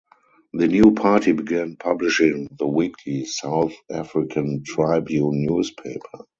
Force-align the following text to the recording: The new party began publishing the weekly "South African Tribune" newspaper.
The 0.53 0.67
new 0.67 0.95
party 0.95 1.31
began 1.31 1.75
publishing 1.75 2.47
the 2.57 2.65
weekly 2.65 3.25
"South 3.25 3.73
African 3.91 4.63
Tribune" 4.63 5.45
newspaper. 5.45 6.25